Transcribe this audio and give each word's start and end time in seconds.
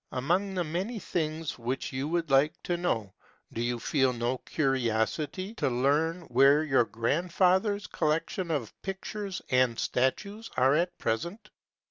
Amoug 0.11 0.55
the 0.55 0.63
many 0.63 0.97
things 0.97 1.59
which 1.59 1.93
you 1.93 2.07
would 2.07 2.31
like 2.31 2.53
to 2.63 2.75
know, 2.75 3.13
do 3.53 3.61
you 3.61 3.77
feel 3.77 4.11
no 4.13 4.39
curiosity 4.39 5.53
to 5.53 5.69
learn 5.69 6.21
where 6.21 6.63
your 6.63 6.85
grandfather's 6.85 7.85
collection 7.85 8.49
of 8.49 8.61
MEISTER'S 8.61 8.69
APPRENTICESHIP. 8.71 9.47
433 9.51 9.51
pictures 9.51 9.59
and 9.59 9.79
statues 9.79 10.49
are 10.57 10.73
at 10.73 10.97
present? 10.97 11.51